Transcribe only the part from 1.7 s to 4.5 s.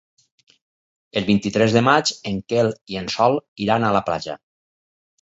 de maig en Quel i en Sol iran a la platja.